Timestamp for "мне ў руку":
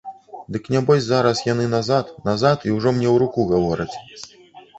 2.97-3.47